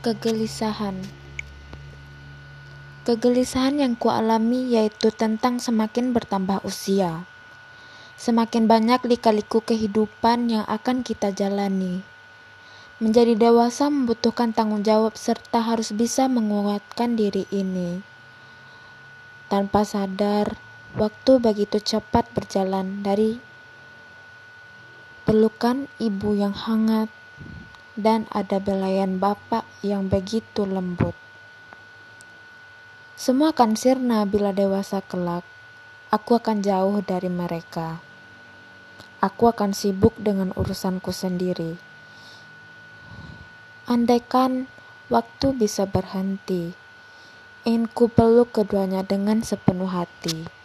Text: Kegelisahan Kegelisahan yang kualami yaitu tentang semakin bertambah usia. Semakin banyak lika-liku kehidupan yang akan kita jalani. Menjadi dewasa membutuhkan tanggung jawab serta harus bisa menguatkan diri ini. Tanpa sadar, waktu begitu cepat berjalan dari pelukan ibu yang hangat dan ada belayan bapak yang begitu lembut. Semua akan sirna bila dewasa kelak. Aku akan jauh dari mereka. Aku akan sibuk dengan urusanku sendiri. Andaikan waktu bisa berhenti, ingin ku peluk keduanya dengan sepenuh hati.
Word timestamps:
Kegelisahan 0.00 0.96
Kegelisahan 3.04 3.84
yang 3.84 4.00
kualami 4.00 4.72
yaitu 4.72 5.12
tentang 5.12 5.60
semakin 5.60 6.16
bertambah 6.16 6.64
usia. 6.64 7.28
Semakin 8.16 8.64
banyak 8.64 9.04
lika-liku 9.04 9.60
kehidupan 9.60 10.48
yang 10.48 10.64
akan 10.64 11.04
kita 11.04 11.36
jalani. 11.36 12.00
Menjadi 12.96 13.36
dewasa 13.36 13.92
membutuhkan 13.92 14.56
tanggung 14.56 14.80
jawab 14.80 15.20
serta 15.20 15.60
harus 15.60 15.92
bisa 15.92 16.32
menguatkan 16.32 17.20
diri 17.20 17.44
ini. 17.52 18.00
Tanpa 19.52 19.84
sadar, 19.84 20.56
waktu 20.96 21.44
begitu 21.44 21.76
cepat 21.76 22.24
berjalan 22.32 23.04
dari 23.04 23.36
pelukan 25.28 25.92
ibu 26.00 26.32
yang 26.32 26.56
hangat 26.56 27.12
dan 27.98 28.30
ada 28.30 28.62
belayan 28.62 29.18
bapak 29.18 29.66
yang 29.82 30.06
begitu 30.06 30.62
lembut. 30.66 31.16
Semua 33.20 33.52
akan 33.52 33.76
sirna 33.76 34.24
bila 34.24 34.54
dewasa 34.54 35.04
kelak. 35.04 35.44
Aku 36.10 36.40
akan 36.40 36.64
jauh 36.64 36.98
dari 37.04 37.28
mereka. 37.28 38.00
Aku 39.20 39.52
akan 39.52 39.76
sibuk 39.76 40.16
dengan 40.16 40.50
urusanku 40.56 41.12
sendiri. 41.12 41.76
Andaikan 43.84 44.70
waktu 45.12 45.52
bisa 45.52 45.84
berhenti, 45.84 46.72
ingin 47.68 47.90
ku 47.90 48.08
peluk 48.08 48.56
keduanya 48.56 49.04
dengan 49.04 49.44
sepenuh 49.44 49.90
hati. 49.90 50.59